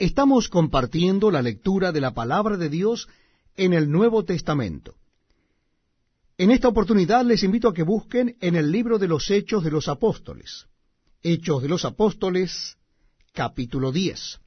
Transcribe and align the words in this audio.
Estamos 0.00 0.48
compartiendo 0.48 1.30
la 1.30 1.42
lectura 1.42 1.92
de 1.92 2.00
la 2.00 2.14
palabra 2.14 2.56
de 2.56 2.70
Dios 2.70 3.06
en 3.54 3.74
el 3.74 3.90
Nuevo 3.90 4.24
Testamento. 4.24 4.94
En 6.38 6.50
esta 6.50 6.68
oportunidad 6.68 7.22
les 7.22 7.42
invito 7.42 7.68
a 7.68 7.74
que 7.74 7.82
busquen 7.82 8.34
en 8.40 8.56
el 8.56 8.72
libro 8.72 8.98
de 8.98 9.08
los 9.08 9.30
Hechos 9.30 9.62
de 9.62 9.70
los 9.70 9.88
Apóstoles. 9.88 10.64
Hechos 11.22 11.60
de 11.60 11.68
los 11.68 11.84
Apóstoles, 11.84 12.78
capítulo 13.34 13.92
10. 13.92 14.40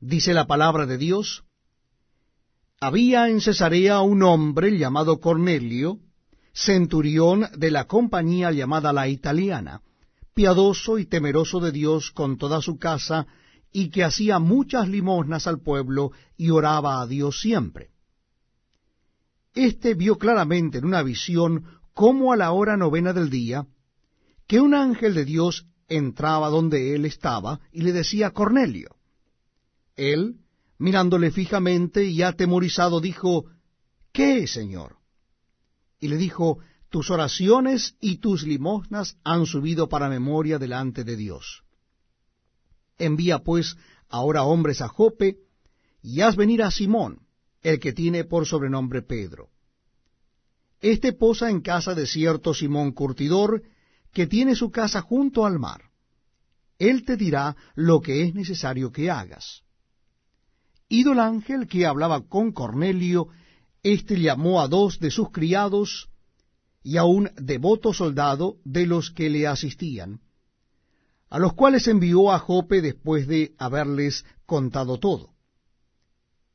Dice 0.00 0.32
la 0.32 0.46
palabra 0.46 0.86
de 0.86 0.96
Dios, 0.96 1.44
Había 2.80 3.28
en 3.28 3.42
Cesarea 3.42 4.00
un 4.00 4.22
hombre 4.22 4.78
llamado 4.78 5.20
Cornelio, 5.20 5.98
centurión 6.54 7.46
de 7.58 7.70
la 7.70 7.84
compañía 7.84 8.52
llamada 8.52 8.94
la 8.94 9.06
italiana, 9.08 9.82
piadoso 10.32 10.98
y 10.98 11.04
temeroso 11.04 11.60
de 11.60 11.72
Dios 11.72 12.10
con 12.10 12.38
toda 12.38 12.62
su 12.62 12.78
casa, 12.78 13.26
y 13.72 13.90
que 13.90 14.04
hacía 14.04 14.38
muchas 14.38 14.88
limosnas 14.88 15.46
al 15.46 15.60
pueblo 15.60 16.12
y 16.36 16.50
oraba 16.50 17.00
a 17.00 17.06
Dios 17.06 17.40
siempre. 17.40 17.90
Este 19.54 19.94
vio 19.94 20.16
claramente 20.16 20.78
en 20.78 20.84
una 20.84 21.02
visión, 21.02 21.64
como 21.92 22.32
a 22.32 22.36
la 22.36 22.52
hora 22.52 22.76
novena 22.76 23.12
del 23.12 23.30
día, 23.30 23.66
que 24.46 24.60
un 24.60 24.74
ángel 24.74 25.14
de 25.14 25.24
Dios 25.24 25.66
entraba 25.88 26.48
donde 26.48 26.94
él 26.94 27.04
estaba 27.04 27.60
y 27.72 27.82
le 27.82 27.92
decía 27.92 28.30
Cornelio. 28.30 28.96
Él, 29.96 30.36
mirándole 30.78 31.30
fijamente 31.30 32.04
y 32.04 32.22
atemorizado, 32.22 33.00
dijo, 33.00 33.46
¿Qué, 34.12 34.46
Señor? 34.46 34.96
Y 36.00 36.08
le 36.08 36.16
dijo, 36.16 36.58
Tus 36.88 37.10
oraciones 37.10 37.96
y 38.00 38.16
tus 38.16 38.44
limosnas 38.44 39.16
han 39.24 39.46
subido 39.46 39.88
para 39.88 40.08
memoria 40.08 40.58
delante 40.58 41.04
de 41.04 41.16
Dios. 41.16 41.64
Envía 43.00 43.38
pues 43.38 43.76
ahora 44.08 44.44
hombres 44.44 44.82
a 44.82 44.88
Jope, 44.88 45.38
y 46.02 46.20
haz 46.20 46.36
venir 46.36 46.62
a 46.62 46.70
Simón, 46.70 47.20
el 47.62 47.80
que 47.80 47.92
tiene 47.92 48.24
por 48.24 48.46
sobrenombre 48.46 49.02
Pedro. 49.02 49.48
Este 50.80 51.12
posa 51.12 51.50
en 51.50 51.60
casa 51.60 51.94
de 51.94 52.06
cierto 52.06 52.54
Simón 52.54 52.92
Curtidor, 52.92 53.62
que 54.12 54.26
tiene 54.26 54.54
su 54.54 54.70
casa 54.70 55.00
junto 55.00 55.46
al 55.46 55.58
mar. 55.58 55.90
Él 56.78 57.04
te 57.04 57.16
dirá 57.16 57.56
lo 57.74 58.00
que 58.00 58.22
es 58.22 58.34
necesario 58.34 58.92
que 58.92 59.10
hagas. 59.10 59.62
Ido 60.88 61.12
el 61.12 61.20
ángel 61.20 61.66
que 61.66 61.86
hablaba 61.86 62.26
con 62.26 62.52
Cornelio, 62.52 63.28
éste 63.82 64.20
llamó 64.20 64.60
a 64.60 64.68
dos 64.68 64.98
de 64.98 65.10
sus 65.10 65.30
criados 65.30 66.10
y 66.82 66.96
a 66.96 67.04
un 67.04 67.30
devoto 67.36 67.94
soldado 67.94 68.56
de 68.64 68.86
los 68.86 69.10
que 69.10 69.30
le 69.30 69.46
asistían, 69.46 70.20
a 71.30 71.38
los 71.38 71.54
cuales 71.54 71.86
envió 71.86 72.32
a 72.32 72.38
Jope 72.38 72.82
después 72.82 73.26
de 73.28 73.54
haberles 73.56 74.24
contado 74.46 74.98
todo. 74.98 75.30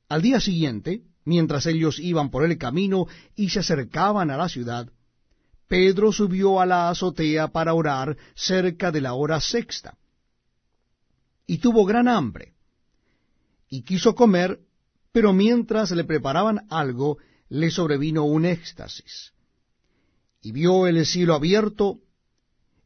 Al 0.09 0.21
día 0.21 0.39
siguiente, 0.39 1.01
mientras 1.23 1.65
ellos 1.65 1.97
iban 1.97 2.29
por 2.29 2.43
el 2.45 2.57
camino 2.57 3.07
y 3.35 3.49
se 3.49 3.59
acercaban 3.59 4.29
a 4.29 4.37
la 4.37 4.49
ciudad, 4.49 4.89
Pedro 5.67 6.11
subió 6.11 6.59
a 6.59 6.65
la 6.65 6.89
azotea 6.89 7.47
para 7.47 7.73
orar 7.73 8.17
cerca 8.35 8.91
de 8.91 9.01
la 9.01 9.13
hora 9.13 9.39
sexta. 9.39 9.97
Y 11.47 11.57
tuvo 11.59 11.85
gran 11.85 12.07
hambre, 12.07 12.53
y 13.69 13.81
quiso 13.81 14.13
comer, 14.13 14.59
pero 15.11 15.33
mientras 15.33 15.91
le 15.91 16.03
preparaban 16.03 16.65
algo, 16.69 17.17
le 17.49 17.71
sobrevino 17.71 18.25
un 18.25 18.45
éxtasis. 18.45 19.33
Y 20.41 20.51
vio 20.51 20.85
el 20.87 21.05
cielo 21.05 21.33
abierto, 21.33 21.99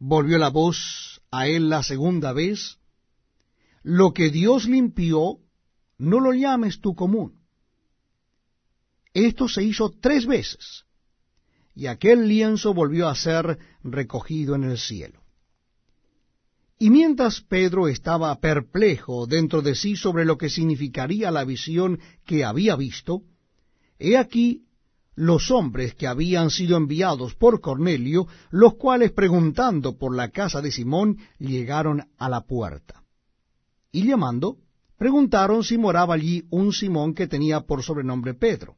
Volvió 0.00 0.38
la 0.38 0.48
voz 0.48 1.20
a 1.30 1.46
él 1.46 1.68
la 1.68 1.82
segunda 1.82 2.32
vez, 2.32 2.78
lo 3.82 4.12
que 4.14 4.30
Dios 4.30 4.66
limpió, 4.66 5.36
no 5.98 6.20
lo 6.20 6.32
llames 6.32 6.80
tú 6.80 6.94
común. 6.94 7.38
Esto 9.12 9.46
se 9.46 9.62
hizo 9.62 9.90
tres 9.90 10.24
veces, 10.26 10.84
y 11.74 11.86
aquel 11.86 12.28
lienzo 12.28 12.72
volvió 12.72 13.08
a 13.08 13.14
ser 13.14 13.58
recogido 13.84 14.54
en 14.54 14.64
el 14.64 14.78
cielo. 14.78 15.20
Y 16.78 16.88
mientras 16.88 17.42
Pedro 17.42 17.86
estaba 17.86 18.34
perplejo 18.40 19.26
dentro 19.26 19.60
de 19.60 19.74
sí 19.74 19.96
sobre 19.96 20.24
lo 20.24 20.38
que 20.38 20.48
significaría 20.48 21.30
la 21.30 21.44
visión 21.44 22.00
que 22.24 22.42
había 22.42 22.74
visto, 22.74 23.22
he 23.98 24.16
aquí 24.16 24.64
los 25.20 25.50
hombres 25.50 25.94
que 25.94 26.06
habían 26.06 26.48
sido 26.48 26.78
enviados 26.78 27.34
por 27.34 27.60
Cornelio, 27.60 28.26
los 28.50 28.76
cuales 28.76 29.12
preguntando 29.12 29.98
por 29.98 30.16
la 30.16 30.30
casa 30.30 30.62
de 30.62 30.72
Simón 30.72 31.18
llegaron 31.38 32.08
a 32.16 32.30
la 32.30 32.46
puerta. 32.46 33.02
Y 33.92 34.06
llamando, 34.06 34.56
preguntaron 34.96 35.62
si 35.62 35.76
moraba 35.76 36.14
allí 36.14 36.44
un 36.48 36.72
Simón 36.72 37.12
que 37.12 37.26
tenía 37.26 37.60
por 37.60 37.82
sobrenombre 37.82 38.32
Pedro. 38.32 38.76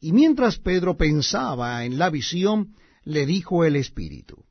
Y 0.00 0.12
mientras 0.12 0.60
Pedro 0.60 0.96
pensaba 0.96 1.84
en 1.84 1.98
la 1.98 2.10
visión, 2.10 2.76
le 3.02 3.26
dijo 3.26 3.64
el 3.64 3.74
Espíritu, 3.74 4.44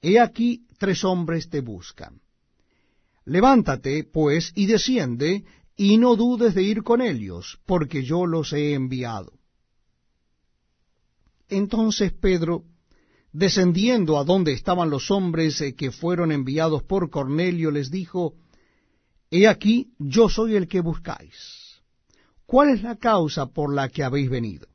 He 0.00 0.18
aquí 0.18 0.66
tres 0.78 1.04
hombres 1.04 1.50
te 1.50 1.60
buscan. 1.60 2.22
Levántate, 3.26 4.04
pues, 4.04 4.52
y 4.54 4.64
desciende, 4.64 5.44
y 5.76 5.98
no 5.98 6.16
dudes 6.16 6.54
de 6.54 6.62
ir 6.62 6.82
con 6.84 7.02
ellos, 7.02 7.58
porque 7.66 8.02
yo 8.02 8.24
los 8.24 8.54
he 8.54 8.72
enviado. 8.72 9.36
Entonces 11.48 12.12
Pedro, 12.12 12.64
descendiendo 13.32 14.18
a 14.18 14.24
donde 14.24 14.52
estaban 14.52 14.90
los 14.90 15.10
hombres 15.10 15.60
eh, 15.60 15.74
que 15.74 15.90
fueron 15.90 16.32
enviados 16.32 16.82
por 16.82 17.10
Cornelio, 17.10 17.70
les 17.70 17.90
dijo, 17.90 18.34
He 19.30 19.46
aquí, 19.46 19.92
yo 19.98 20.28
soy 20.28 20.56
el 20.56 20.68
que 20.68 20.80
buscáis. 20.80 21.82
¿Cuál 22.46 22.70
es 22.70 22.82
la 22.82 22.96
causa 22.96 23.46
por 23.46 23.74
la 23.74 23.88
que 23.88 24.04
habéis 24.04 24.30
venido? 24.30 24.68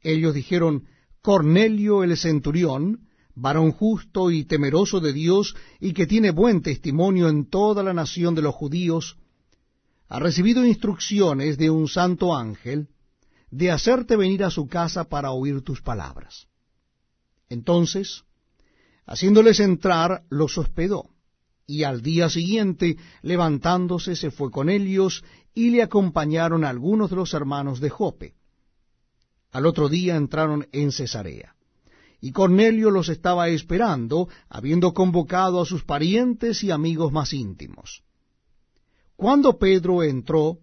Ellos 0.00 0.34
dijeron, 0.34 0.86
Cornelio 1.22 2.02
el 2.02 2.16
centurión, 2.16 3.08
varón 3.34 3.72
justo 3.72 4.30
y 4.30 4.44
temeroso 4.44 5.00
de 5.00 5.12
Dios, 5.12 5.54
y 5.80 5.92
que 5.92 6.06
tiene 6.06 6.30
buen 6.30 6.62
testimonio 6.62 7.28
en 7.28 7.48
toda 7.48 7.82
la 7.82 7.92
nación 7.92 8.34
de 8.34 8.42
los 8.42 8.54
judíos, 8.54 9.16
ha 10.08 10.18
recibido 10.18 10.64
instrucciones 10.64 11.58
de 11.58 11.70
un 11.70 11.86
santo 11.88 12.34
ángel 12.34 12.88
de 13.50 13.70
hacerte 13.70 14.16
venir 14.16 14.44
a 14.44 14.50
su 14.50 14.66
casa 14.66 15.04
para 15.04 15.30
oír 15.30 15.62
tus 15.62 15.82
palabras. 15.82 16.48
Entonces, 17.48 18.24
haciéndoles 19.06 19.60
entrar, 19.60 20.24
los 20.28 20.58
hospedó, 20.58 21.10
y 21.66 21.84
al 21.84 22.02
día 22.02 22.28
siguiente, 22.28 22.96
levantándose, 23.22 24.16
se 24.16 24.30
fue 24.30 24.50
con 24.50 24.68
ellos, 24.68 25.24
y 25.54 25.70
le 25.70 25.82
acompañaron 25.82 26.64
algunos 26.64 27.10
de 27.10 27.16
los 27.16 27.34
hermanos 27.34 27.80
de 27.80 27.90
Jope. 27.90 28.34
Al 29.50 29.66
otro 29.66 29.88
día 29.88 30.16
entraron 30.16 30.66
en 30.72 30.92
Cesarea 30.92 31.54
y 32.20 32.32
Cornelio 32.32 32.90
los 32.90 33.08
estaba 33.08 33.48
esperando, 33.48 34.28
habiendo 34.48 34.92
convocado 34.92 35.60
a 35.60 35.66
sus 35.66 35.84
parientes 35.84 36.64
y 36.64 36.70
amigos 36.70 37.12
más 37.12 37.32
íntimos. 37.32 38.02
Cuando 39.16 39.58
Pedro 39.58 40.02
entró, 40.02 40.58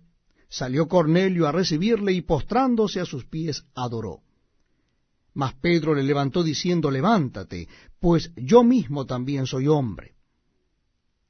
salió 0.50 0.88
Cornelio 0.88 1.48
a 1.48 1.52
recibirle 1.52 2.14
y 2.14 2.22
postrándose 2.22 3.00
a 3.00 3.06
sus 3.06 3.26
pies 3.26 3.66
adoró. 3.76 4.22
Mas 5.34 5.54
Pedro 5.56 5.94
le 5.94 6.04
levantó 6.04 6.44
diciendo, 6.44 6.90
levántate, 6.90 7.68
pues 8.00 8.32
yo 8.38 8.64
mismo 8.64 9.06
también 9.06 9.48
soy 9.48 9.68
hombre. 9.68 10.16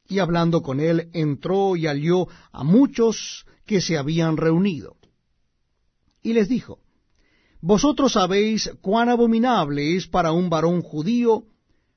Y 0.08 0.20
hablando 0.20 0.62
con 0.62 0.80
él, 0.80 1.10
entró 1.14 1.76
y 1.76 1.88
halló 1.88 2.28
a 2.52 2.64
muchos 2.64 3.46
que 3.66 3.82
se 3.82 3.98
habían 3.98 4.38
reunido. 4.38 4.98
Y 6.22 6.34
les 6.34 6.48
dijo, 6.48 6.80
vosotros 7.62 8.14
sabéis 8.14 8.70
cuán 8.82 9.10
abominable 9.10 9.96
es 9.96 10.08
para 10.08 10.32
un 10.32 10.50
varón 10.52 10.84
judío 10.84 11.46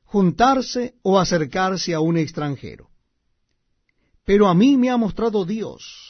juntarse 0.05 0.95
o 1.03 1.19
acercarse 1.19 1.93
a 1.93 2.01
un 2.01 2.17
extranjero. 2.17 2.89
Pero 4.25 4.49
a 4.49 4.55
mí 4.55 4.79
me 4.79 4.89
ha 4.89 4.97
mostrado 4.97 5.45
Dios 5.45 6.08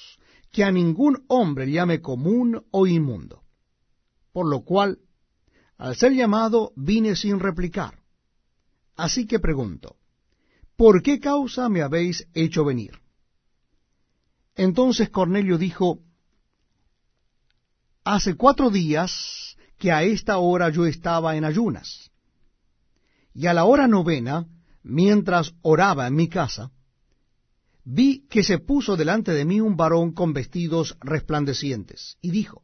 que 0.50 0.65
a 0.65 0.71
ningún 0.71 1.25
hombre 1.29 1.71
llame 1.71 2.00
común 2.00 2.65
o 2.71 2.87
inmundo. 2.87 3.43
Por 4.33 4.47
lo 4.49 4.65
cual, 4.65 4.99
al 5.77 5.97
ser 5.97 6.12
llamado, 6.12 6.73
vine 6.77 7.17
sin 7.17 7.41
replicar. 7.41 7.99
Así 8.97 9.27
que 9.27 9.39
pregunto, 9.39 9.97
¿por 10.77 11.03
qué 11.03 11.21
causa 11.21 11.69
me 11.69 11.83
habéis 11.83 12.27
hecho 12.35 12.65
venir? 12.65 12.99
Entonces 14.56 15.11
Cornelio 15.11 15.56
dijo, 15.56 16.00
Hace 18.05 18.35
cuatro 18.37 18.71
días 18.71 19.56
que 19.79 19.93
a 19.93 20.03
esta 20.03 20.39
hora 20.39 20.71
yo 20.71 20.87
estaba 20.87 21.37
en 21.37 21.45
ayunas, 21.45 22.11
y 23.35 23.47
a 23.47 23.55
la 23.55 23.67
hora 23.67 23.87
novena, 23.87 24.47
mientras 24.83 25.53
oraba 25.62 26.09
en 26.09 26.17
mi 26.17 26.29
casa, 26.29 26.73
vi 27.90 28.26
que 28.29 28.43
se 28.43 28.58
puso 28.58 28.96
delante 28.96 29.32
de 29.32 29.46
mí 29.46 29.62
un 29.62 29.75
varón 29.75 30.12
con 30.12 30.35
vestidos 30.35 30.99
resplandecientes, 31.00 32.19
y 32.20 32.31
dijo, 32.31 32.62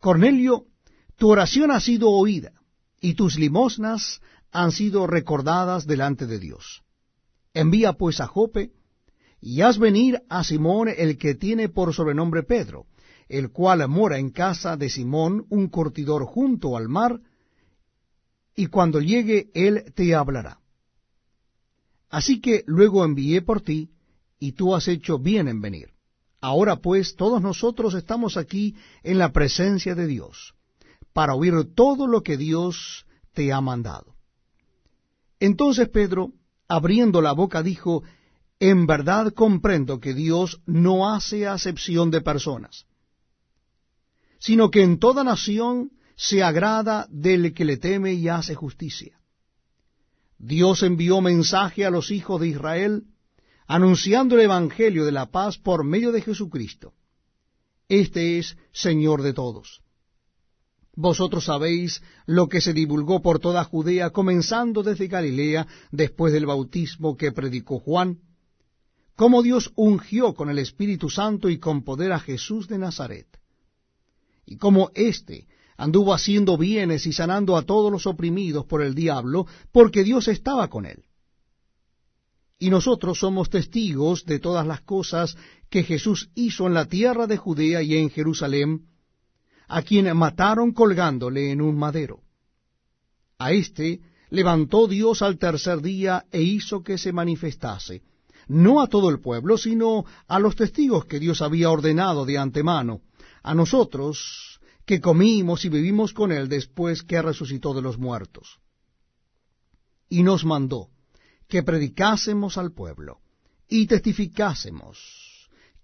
Cornelio, 0.00 0.66
tu 1.16 1.30
oración 1.30 1.70
ha 1.70 1.78
sido 1.78 2.10
oída, 2.10 2.52
y 3.00 3.14
tus 3.14 3.38
limosnas 3.38 4.20
han 4.50 4.72
sido 4.72 5.06
recordadas 5.06 5.86
delante 5.86 6.26
de 6.26 6.40
Dios. 6.40 6.82
Envía 7.52 7.92
pues 7.92 8.20
a 8.20 8.26
Jope, 8.26 8.72
y 9.40 9.60
haz 9.60 9.78
venir 9.78 10.22
a 10.28 10.42
Simón 10.42 10.88
el 10.88 11.16
que 11.16 11.36
tiene 11.36 11.68
por 11.68 11.94
sobrenombre 11.94 12.42
Pedro, 12.42 12.86
el 13.28 13.52
cual 13.52 13.86
mora 13.88 14.18
en 14.18 14.30
casa 14.30 14.76
de 14.76 14.90
Simón, 14.90 15.46
un 15.50 15.68
curtidor 15.68 16.24
junto 16.24 16.76
al 16.76 16.88
mar, 16.88 17.20
y 18.56 18.66
cuando 18.66 19.00
llegue 19.00 19.50
él 19.54 19.92
te 19.94 20.16
hablará. 20.16 20.63
Así 22.14 22.40
que 22.40 22.62
luego 22.66 23.04
envié 23.04 23.42
por 23.42 23.60
ti, 23.60 23.90
y 24.38 24.52
tú 24.52 24.72
has 24.76 24.86
hecho 24.86 25.18
bien 25.18 25.48
en 25.48 25.60
venir. 25.60 25.88
Ahora 26.40 26.76
pues 26.76 27.16
todos 27.16 27.42
nosotros 27.42 27.92
estamos 27.94 28.36
aquí 28.36 28.76
en 29.02 29.18
la 29.18 29.32
presencia 29.32 29.96
de 29.96 30.06
Dios, 30.06 30.54
para 31.12 31.34
oír 31.34 31.54
todo 31.74 32.06
lo 32.06 32.22
que 32.22 32.36
Dios 32.36 33.04
te 33.32 33.52
ha 33.52 33.60
mandado. 33.60 34.14
Entonces 35.40 35.88
Pedro, 35.88 36.30
abriendo 36.68 37.20
la 37.20 37.32
boca, 37.32 37.64
dijo, 37.64 38.04
En 38.60 38.86
verdad 38.86 39.32
comprendo 39.32 39.98
que 39.98 40.14
Dios 40.14 40.60
no 40.66 41.12
hace 41.12 41.48
acepción 41.48 42.12
de 42.12 42.20
personas, 42.20 42.86
sino 44.38 44.70
que 44.70 44.84
en 44.84 45.00
toda 45.00 45.24
nación 45.24 45.90
se 46.14 46.44
agrada 46.44 47.08
del 47.10 47.52
que 47.54 47.64
le 47.64 47.76
teme 47.76 48.12
y 48.12 48.28
hace 48.28 48.54
justicia. 48.54 49.18
Dios 50.46 50.82
envió 50.82 51.22
mensaje 51.22 51.86
a 51.86 51.90
los 51.90 52.10
hijos 52.10 52.38
de 52.38 52.48
Israel, 52.48 53.04
anunciando 53.66 54.34
el 54.34 54.42
Evangelio 54.42 55.06
de 55.06 55.12
la 55.12 55.30
paz 55.30 55.56
por 55.56 55.84
medio 55.84 56.12
de 56.12 56.20
Jesucristo. 56.20 56.92
Este 57.88 58.38
es 58.38 58.58
Señor 58.70 59.22
de 59.22 59.32
todos. 59.32 59.80
Vosotros 60.94 61.46
sabéis 61.46 62.02
lo 62.26 62.50
que 62.50 62.60
se 62.60 62.74
divulgó 62.74 63.22
por 63.22 63.38
toda 63.38 63.64
Judea, 63.64 64.10
comenzando 64.10 64.82
desde 64.82 65.06
Galilea, 65.06 65.66
después 65.90 66.34
del 66.34 66.44
bautismo 66.44 67.16
que 67.16 67.32
predicó 67.32 67.78
Juan, 67.78 68.18
cómo 69.16 69.42
Dios 69.42 69.72
ungió 69.76 70.34
con 70.34 70.50
el 70.50 70.58
Espíritu 70.58 71.08
Santo 71.08 71.48
y 71.48 71.58
con 71.58 71.84
poder 71.84 72.12
a 72.12 72.20
Jesús 72.20 72.68
de 72.68 72.76
Nazaret, 72.76 73.28
y 74.44 74.58
cómo 74.58 74.90
éste 74.94 75.46
anduvo 75.76 76.14
haciendo 76.14 76.56
bienes 76.56 77.06
y 77.06 77.12
sanando 77.12 77.56
a 77.56 77.62
todos 77.62 77.90
los 77.90 78.06
oprimidos 78.06 78.64
por 78.66 78.82
el 78.82 78.94
diablo, 78.94 79.46
porque 79.72 80.04
Dios 80.04 80.28
estaba 80.28 80.68
con 80.68 80.86
él. 80.86 81.04
Y 82.58 82.70
nosotros 82.70 83.18
somos 83.18 83.50
testigos 83.50 84.24
de 84.24 84.38
todas 84.38 84.66
las 84.66 84.80
cosas 84.82 85.36
que 85.68 85.82
Jesús 85.82 86.30
hizo 86.34 86.66
en 86.66 86.74
la 86.74 86.86
tierra 86.86 87.26
de 87.26 87.36
Judea 87.36 87.82
y 87.82 87.96
en 87.96 88.10
Jerusalén, 88.10 88.86
a 89.66 89.82
quien 89.82 90.16
mataron 90.16 90.72
colgándole 90.72 91.50
en 91.50 91.60
un 91.60 91.76
madero. 91.76 92.20
A 93.38 93.52
éste 93.52 94.00
levantó 94.30 94.86
Dios 94.86 95.22
al 95.22 95.38
tercer 95.38 95.80
día 95.80 96.24
e 96.30 96.42
hizo 96.42 96.82
que 96.82 96.98
se 96.98 97.12
manifestase, 97.12 98.02
no 98.46 98.80
a 98.80 98.88
todo 98.88 99.10
el 99.10 99.20
pueblo, 99.20 99.58
sino 99.58 100.04
a 100.28 100.38
los 100.38 100.54
testigos 100.54 101.06
que 101.06 101.18
Dios 101.18 101.42
había 101.42 101.70
ordenado 101.70 102.24
de 102.24 102.38
antemano, 102.38 103.00
a 103.42 103.54
nosotros 103.54 104.53
que 104.84 105.00
comimos 105.00 105.64
y 105.64 105.68
vivimos 105.68 106.12
con 106.12 106.32
él 106.32 106.48
después 106.48 107.02
que 107.02 107.22
resucitó 107.22 107.74
de 107.74 107.82
los 107.82 107.98
muertos. 107.98 108.58
Y 110.08 110.22
nos 110.22 110.44
mandó 110.44 110.90
que 111.48 111.62
predicásemos 111.62 112.58
al 112.58 112.72
pueblo 112.72 113.20
y 113.68 113.86
testificásemos 113.86 115.24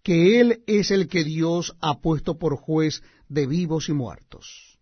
que 0.02 0.40
Él 0.40 0.62
es 0.66 0.90
el 0.90 1.08
que 1.08 1.24
Dios 1.24 1.76
ha 1.80 2.00
puesto 2.00 2.38
por 2.38 2.56
juez 2.56 3.02
de 3.28 3.46
vivos 3.46 3.88
y 3.88 3.92
muertos. 3.92 4.78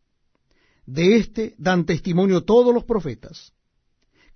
De 0.87 1.17
éste 1.17 1.55
dan 1.59 1.85
testimonio 1.85 2.45
todos 2.45 2.73
los 2.73 2.85
profetas, 2.85 3.53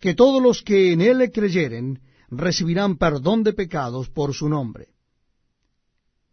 que 0.00 0.14
todos 0.14 0.42
los 0.42 0.62
que 0.62 0.92
en 0.92 1.00
Él 1.00 1.30
creyeren 1.32 2.02
recibirán 2.28 2.96
perdón 2.96 3.42
de 3.42 3.52
pecados 3.52 4.10
por 4.10 4.34
su 4.34 4.48
nombre. 4.48 4.88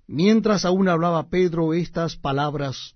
Mientras 0.07 0.65
aún 0.65 0.87
hablaba 0.87 1.29
Pedro 1.29 1.73
estas 1.73 2.17
palabras, 2.17 2.95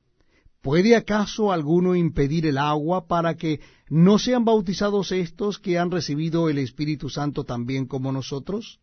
¿Puede 0.61 0.95
acaso 0.95 1.51
alguno 1.51 1.95
impedir 1.95 2.45
el 2.45 2.59
agua 2.59 3.07
para 3.07 3.35
que 3.35 3.61
no 3.89 4.19
sean 4.19 4.45
bautizados 4.45 5.11
estos 5.11 5.57
que 5.57 5.79
han 5.79 5.89
recibido 5.89 6.49
el 6.49 6.59
Espíritu 6.59 7.09
Santo 7.09 7.43
también 7.45 7.87
como 7.87 8.11
nosotros? 8.11 8.79